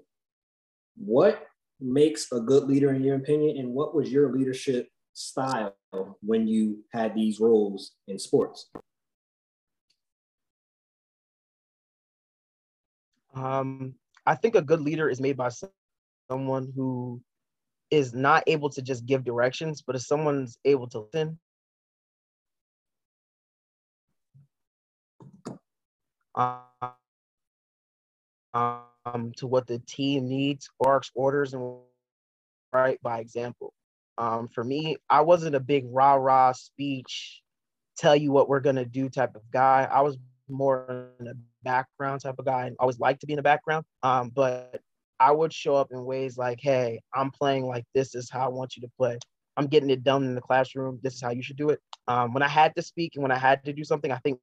[0.97, 1.47] What
[1.79, 5.75] makes a good leader in your opinion, and what was your leadership style
[6.21, 8.69] when you had these roles in sports?
[13.35, 13.95] Um,
[14.25, 15.49] I think a good leader is made by
[16.29, 17.21] someone who
[17.91, 21.37] is not able to just give directions, but if someone's able to listen.
[26.35, 26.71] Um,
[29.37, 31.77] to what the team needs, barks orders, and
[32.73, 33.73] right by example.
[34.17, 37.41] Um, for me, I wasn't a big rah rah speech,
[37.97, 39.87] tell you what we're gonna do type of guy.
[39.91, 40.17] I was
[40.49, 43.85] more in a background type of guy and always liked to be in the background.
[44.03, 44.81] Um, but
[45.19, 48.49] I would show up in ways like, hey, I'm playing like this is how I
[48.49, 49.17] want you to play.
[49.57, 50.99] I'm getting it done in the classroom.
[51.01, 51.79] This is how you should do it.
[52.07, 54.39] Um, when I had to speak and when I had to do something, I think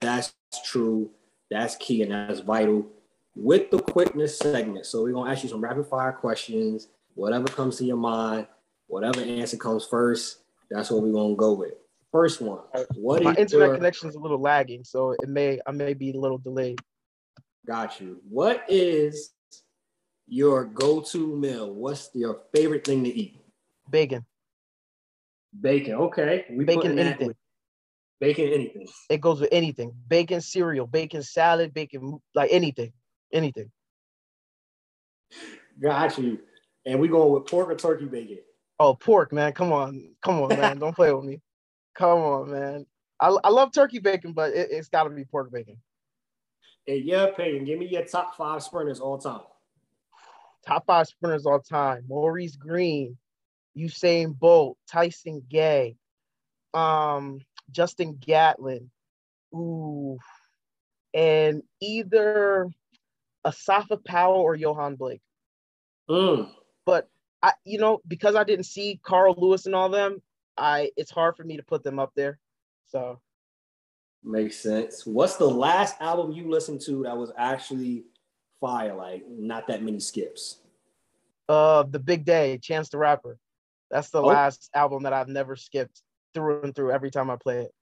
[0.00, 0.34] that's
[0.64, 1.10] true.
[1.50, 2.86] That's key and that's vital.
[3.34, 6.88] With the quickness segment, so we're gonna ask you some rapid fire questions.
[7.14, 8.46] Whatever comes to your mind,
[8.92, 11.72] Whatever answer comes first, that's what we're gonna go with.
[12.10, 12.58] First one.
[12.74, 13.74] Uh, what My internet your...
[13.74, 16.78] connection is a little lagging, so it may I may be a little delayed.
[17.66, 18.20] Got you.
[18.28, 19.30] What is
[20.32, 21.70] your go-to meal?
[21.70, 23.38] What's your favorite thing to eat?
[23.90, 24.24] Bacon.
[25.60, 25.94] Bacon.
[25.94, 26.46] Okay.
[26.50, 27.34] We bacon anything.
[28.18, 28.86] Bacon anything.
[29.10, 29.92] It goes with anything.
[30.08, 32.94] Bacon cereal, bacon salad, bacon like anything,
[33.30, 33.70] anything.
[35.82, 36.38] Got you.
[36.86, 38.38] And we going with pork or turkey bacon?
[38.78, 39.52] Oh, pork, man.
[39.52, 40.14] Come on.
[40.24, 40.78] Come on, man.
[40.78, 41.42] Don't play with me.
[41.94, 42.86] Come on, man.
[43.20, 45.76] I, I love turkey bacon, but it, has got to be pork bacon.
[46.86, 49.42] In your opinion, give me your top five sprinters all time.
[50.66, 52.04] Top five sprinters all time.
[52.08, 53.16] Maurice Greene,
[53.76, 55.96] Usain Bolt, Tyson Gay,
[56.74, 57.40] um,
[57.70, 58.90] Justin Gatlin.
[59.54, 60.18] Ooh.
[61.14, 62.70] And either
[63.46, 65.20] Asafa Powell or Yohan Blake.
[66.08, 66.50] Mm.
[66.86, 67.08] But
[67.42, 70.22] I you know because I didn't see Carl Lewis and all them,
[70.56, 72.38] I it's hard for me to put them up there.
[72.88, 73.20] So
[74.22, 75.04] makes sense.
[75.06, 78.04] What's the last album you listened to that was actually
[78.62, 78.94] fire?
[78.94, 80.60] Like not that many skips.
[81.48, 83.36] Uh, the Big Day, Chance the Rapper.
[83.90, 84.26] That's the oh.
[84.26, 86.00] last album that I've never skipped
[86.32, 87.72] through and through every time I play it.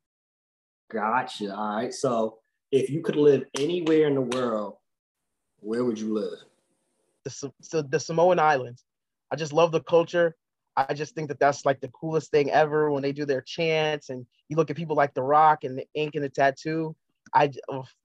[0.90, 1.54] Gotcha.
[1.54, 1.94] All right.
[1.94, 2.38] So
[2.72, 4.74] if you could live anywhere in the world,
[5.60, 6.38] where would you live?
[7.24, 8.82] The, so the Samoan Islands.
[9.30, 10.34] I just love the culture.
[10.76, 14.08] I just think that that's like the coolest thing ever when they do their chants
[14.08, 16.96] and you look at people like The Rock and the ink and the tattoo.
[17.34, 17.52] I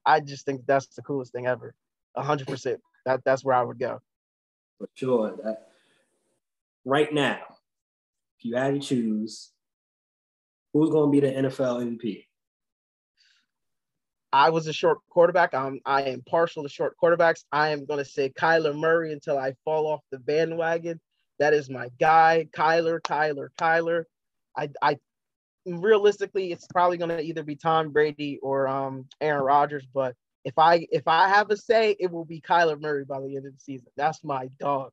[0.06, 1.74] I just think that's the coolest thing ever.
[2.18, 2.82] Hundred percent.
[3.06, 4.00] That that's where I would go.
[4.80, 5.36] For sure.
[5.44, 5.68] That
[6.84, 7.40] right now,
[8.38, 9.52] if you had to choose,
[10.74, 12.26] who's going to be the NFL MVP?
[14.34, 15.54] I was a short quarterback.
[15.54, 17.46] I'm I am partial to short quarterbacks.
[17.54, 21.00] I am going to say Kyler Murray until I fall off the bandwagon.
[21.40, 24.04] That is my guy, Kyler, Kyler, Kyler.
[24.58, 24.98] I I
[25.66, 29.86] realistically, it's probably going to either be Tom Brady or um, Aaron Rodgers.
[29.94, 33.36] But if I if I have a say, it will be Kyler Murray by the
[33.36, 33.88] end of the season.
[33.98, 34.92] That's my dog.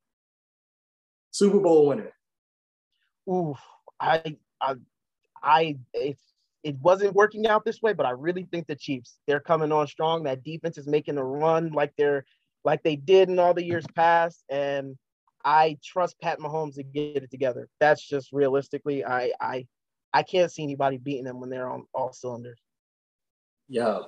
[1.31, 2.13] Super Bowl winner.
[3.29, 3.55] Ooh,
[4.01, 4.77] I I
[5.43, 6.17] I it,
[6.65, 9.87] it wasn't working out this way, but I really think the Chiefs they're coming on
[9.87, 10.23] strong.
[10.25, 12.25] That defense is making a run like they're
[12.65, 14.97] like they did in all the years past, and
[15.45, 17.69] I trust Pat Mahomes to get it together.
[17.79, 19.67] That's just realistically, I I
[20.15, 22.61] I can't see anybody beating them when they're on all cylinders.
[23.69, 24.01] Yeah.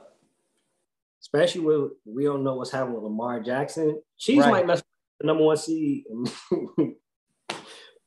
[1.25, 3.99] Especially with we don't know what's happening with Lamar Jackson.
[4.19, 4.51] Chiefs right.
[4.51, 4.83] might mess
[5.21, 6.05] the number one seed.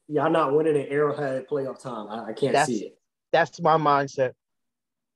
[0.07, 2.07] Y'all not winning an Arrowhead playoff time.
[2.09, 2.97] I, I can't that's, see it.
[3.34, 4.34] That's my mindset.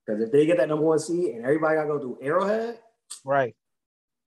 [0.03, 2.79] Because if they get that number one seed and everybody got to go through Arrowhead,
[3.23, 3.55] right?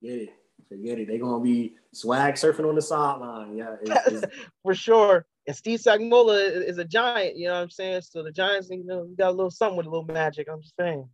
[0.02, 0.34] Get it.
[0.68, 1.08] Forget it.
[1.08, 3.56] They're gonna be swag surfing on the sideline.
[3.56, 5.26] Yeah, it's, it's, for sure.
[5.46, 6.36] And Steve Spagnuolo
[6.66, 7.36] is a giant.
[7.36, 8.02] You know what I'm saying?
[8.02, 10.48] So the Giants, you know, you got a little something with a little magic.
[10.50, 11.08] I'm just saying.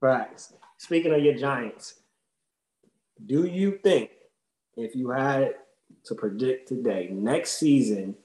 [0.00, 0.54] Facts.
[0.82, 1.94] Speaking of your Giants,
[3.24, 4.10] do you think
[4.76, 5.54] if you had
[6.06, 8.16] to predict today, next season,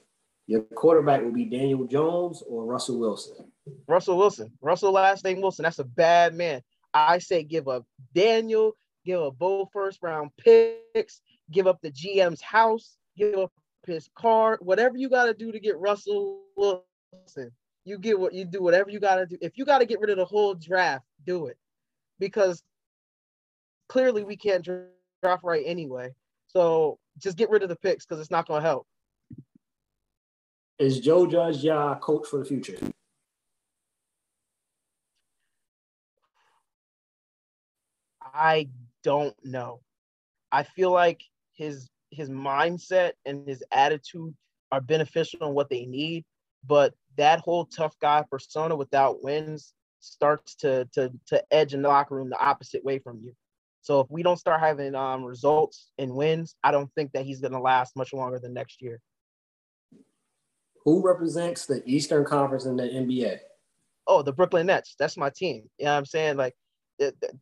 [0.48, 3.52] your quarterback will be Daniel Jones or Russell Wilson?
[3.86, 4.50] Russell Wilson.
[4.60, 5.62] Russell last name Wilson.
[5.62, 6.60] That's a bad man.
[6.92, 8.72] I say give up Daniel
[9.06, 11.20] give up both first round picks,
[11.52, 13.52] give up the GM's house, give up
[13.86, 17.52] his car, whatever you got to do to get Russell Wilson.
[17.84, 19.38] You get what you do, whatever you got to do.
[19.40, 21.56] If you got to get rid of the whole draft, do it
[22.18, 22.62] because
[23.88, 26.12] clearly we can't draft right anyway.
[26.48, 28.86] So just get rid of the picks because it's not going to help.
[30.78, 32.78] Is Joe Judge your coach for the future?
[38.22, 38.68] I
[39.02, 39.80] don't know.
[40.52, 41.22] I feel like
[41.54, 44.34] his his mindset and his attitude
[44.70, 46.24] are beneficial in what they need,
[46.64, 51.88] but that whole tough guy persona without wins starts to to to edge in the
[51.88, 53.34] locker room the opposite way from you.
[53.82, 57.40] So if we don't start having um, results and wins, I don't think that he's
[57.40, 59.00] going to last much longer than next year.
[60.84, 63.38] Who represents the Eastern Conference in the NBA?
[64.06, 64.94] Oh, the Brooklyn Nets.
[64.98, 65.70] That's my team.
[65.78, 66.36] You know what I'm saying?
[66.36, 66.54] Like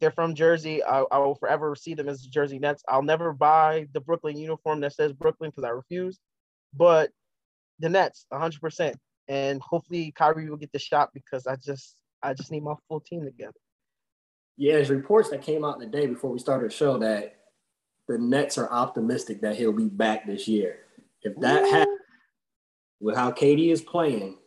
[0.01, 0.83] they're from Jersey.
[0.83, 2.83] I, I, will forever see them as the Jersey Nets.
[2.89, 6.19] I'll never buy the Brooklyn uniform that says Brooklyn because I refuse.
[6.75, 7.11] But
[7.79, 8.95] the Nets, 100%.
[9.29, 13.01] And hopefully Kyrie will get the shot because I just I just need my full
[13.01, 13.59] team together.
[14.57, 17.37] Yeah, there's reports that came out the day before we started the show that
[18.09, 20.79] the Nets are optimistic that he'll be back this year.
[21.23, 21.99] If that happens
[23.01, 24.39] with how KD is playing,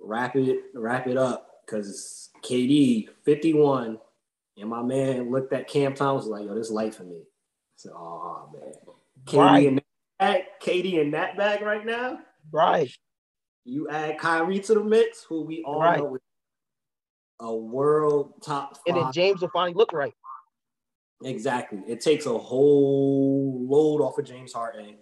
[0.00, 3.98] wrap it wrap it up because KD 51,
[4.56, 7.22] and my man looked at Cam Thomas like, yo, this light for me.
[7.76, 8.72] So, oh man,
[9.26, 9.66] KD right.
[9.66, 9.84] in that
[10.18, 12.18] bag, KD in that bag right now.
[12.50, 12.90] Right.
[13.68, 15.98] You add Kyrie to the mix, who we all right.
[15.98, 16.22] know is
[17.38, 18.76] a world top.
[18.76, 18.82] Five.
[18.86, 20.14] And then James will finally look right.
[21.22, 21.82] Exactly.
[21.86, 24.96] It takes a whole load off of James Harden.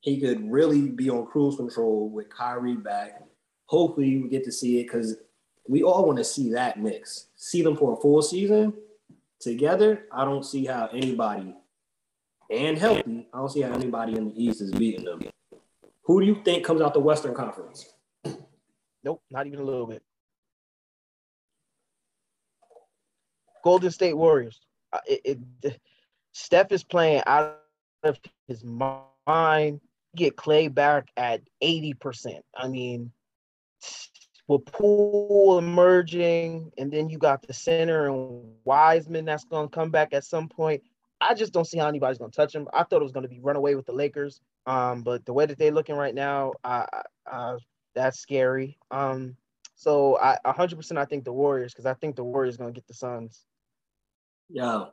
[0.00, 3.22] He could really be on cruise control with Kyrie back.
[3.66, 5.16] Hopefully, we get to see it because
[5.66, 7.26] we all want to see that mix.
[7.34, 8.72] See them for a full season
[9.40, 10.04] together.
[10.12, 11.56] I don't see how anybody
[12.50, 13.26] and healthy.
[13.32, 15.22] I don't see how anybody in the East is beating them.
[16.04, 17.91] Who do you think comes out the Western Conference?
[19.04, 20.02] Nope, not even a little bit.
[23.64, 24.60] Golden State Warriors.
[25.06, 25.80] It, it,
[26.32, 27.58] Steph is playing out
[28.02, 29.80] of his mind.
[30.14, 32.40] Get Clay back at 80%.
[32.56, 33.12] I mean,
[34.48, 39.90] with Poole emerging, and then you got the center and Wiseman that's going to come
[39.90, 40.82] back at some point.
[41.20, 42.68] I just don't see how anybody's going to touch him.
[42.74, 45.32] I thought it was going to be run away with the Lakers, um, but the
[45.32, 46.86] way that they're looking right now, I,
[47.30, 47.56] uh,
[47.94, 48.78] that's scary.
[48.90, 49.36] Um,
[49.74, 52.94] so I 100% I think the Warriors because I think the Warriors to get the
[52.94, 53.46] Suns.
[54.48, 54.84] Yeah,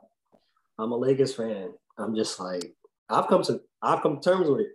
[0.78, 1.72] I'm a Lakers fan.
[1.98, 2.74] I'm just like
[3.08, 4.68] I've come to I've come to terms with it.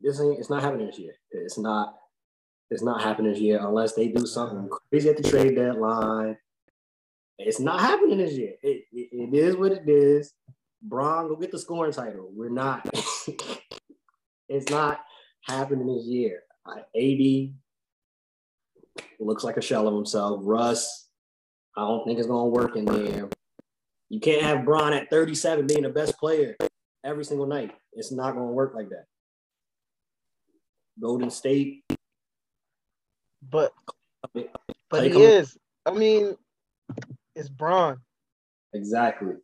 [0.00, 1.14] This ain't it's not happening this year.
[1.30, 1.94] It's not
[2.70, 6.36] it's not happening this year unless they do something crazy at the trade deadline.
[7.38, 8.54] It's not happening this year.
[8.62, 10.32] It, it, it is what it is.
[10.82, 12.30] Bron, go get the scoring title.
[12.34, 12.88] We're not.
[14.48, 15.00] it's not
[15.42, 16.42] happening this year.
[16.66, 17.54] AD
[19.26, 20.40] looks like a shell of himself.
[20.42, 21.08] Russ,
[21.76, 23.28] I don't think it's gonna work in there.
[24.08, 26.56] You can't have Bron at 37 being the best player
[27.04, 27.72] every single night.
[27.92, 29.04] It's not gonna work like that.
[31.00, 31.84] Golden State.
[33.48, 33.72] But
[34.90, 35.56] but he is.
[35.86, 36.36] I mean,
[37.34, 37.98] it's Bron.
[38.74, 39.34] Exactly.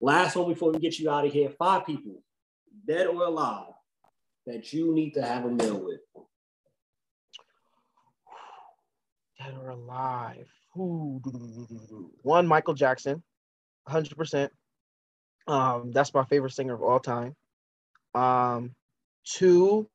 [0.00, 1.50] Last one before we get you out of here.
[1.58, 2.22] Five people,
[2.86, 3.72] dead or alive,
[4.46, 6.00] that you need to have a meal with.
[9.40, 10.48] Dead or alive.
[10.74, 13.22] One, Michael Jackson,
[13.88, 14.50] 100%.
[15.46, 17.34] Um, that's my favorite singer of all time.
[18.14, 18.74] Um,
[19.24, 19.88] two,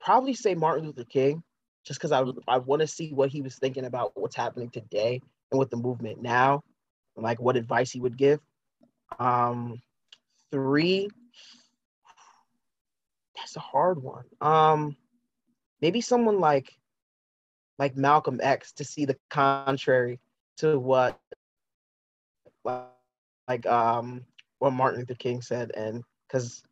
[0.00, 1.42] probably say Martin Luther King,
[1.84, 5.22] just because I, I want to see what he was thinking about what's happening today
[5.50, 6.62] and with the movement now,
[7.16, 8.40] and like what advice he would give.
[9.18, 9.80] Um,
[10.50, 11.08] three,
[13.36, 14.24] that's a hard one.
[14.40, 14.96] Um,
[15.80, 16.77] maybe someone like
[17.78, 20.20] like Malcolm X to see the contrary
[20.58, 21.18] to what
[23.46, 24.24] like um
[24.58, 26.62] what Martin Luther King said, and because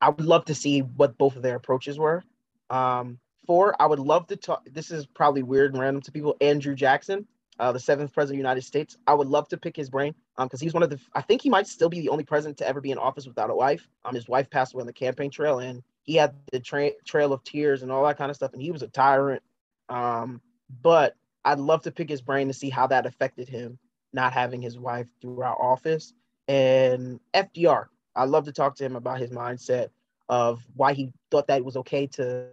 [0.00, 2.22] I would love to see what both of their approaches were.
[2.70, 4.66] Um, four, I would love to talk.
[4.70, 6.36] This is probably weird and random to people.
[6.40, 7.26] Andrew Jackson,
[7.58, 8.96] uh, the seventh president of the United States.
[9.06, 10.98] I would love to pick his brain because um, he's one of the.
[11.14, 13.50] I think he might still be the only president to ever be in office without
[13.50, 13.88] a wife.
[14.04, 17.32] Um, his wife passed away on the campaign trail, and he had the tra- trail
[17.32, 19.42] of tears and all that kind of stuff, and he was a tyrant.
[19.90, 20.40] Um,
[20.82, 23.78] but I'd love to pick his brain to see how that affected him
[24.12, 26.12] not having his wife throughout office.
[26.48, 27.86] And FDR,
[28.16, 29.90] I'd love to talk to him about his mindset
[30.28, 32.46] of why he thought that it was okay to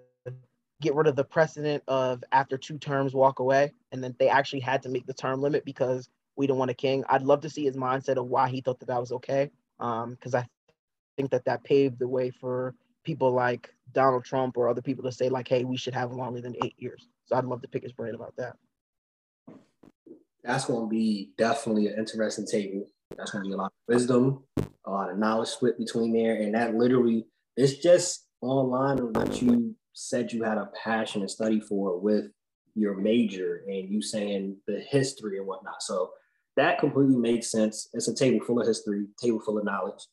[0.82, 4.60] get rid of the precedent of after two terms walk away and then they actually
[4.60, 7.50] had to make the term limit because we don't want a king i'd love to
[7.50, 10.46] see his mindset of why he thought that that was okay because um, i
[11.18, 12.76] think that that paved the way for
[13.08, 16.42] people like donald trump or other people to say like hey we should have longer
[16.42, 18.56] than eight years so i'd love to pick his brain about that
[20.44, 22.88] that's going to be definitely an interesting table
[23.18, 24.44] that's going to be a lot of wisdom
[24.86, 29.76] a lot of knowledge split between there and that literally it's just online what you
[29.94, 32.26] said you had a passion and study for with
[32.78, 35.82] your major and you saying the history and whatnot.
[35.82, 36.12] So
[36.56, 37.90] that completely makes sense.
[37.94, 40.06] It's a table full of history, table full of knowledge.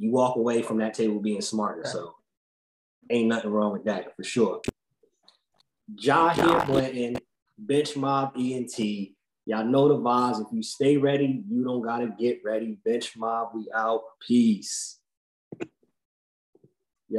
[0.00, 1.84] You walk away from that table being smarter.
[1.84, 2.14] So
[3.10, 4.62] ain't nothing wrong with that for sure.
[5.94, 7.18] Jahir Blanton,
[7.62, 9.10] Benchmark ENT.
[9.44, 10.40] Y'all know the vibes.
[10.40, 12.78] If you stay ready, you don't gotta get ready.
[12.82, 14.00] Bench Mob, we out.
[14.26, 14.99] Peace.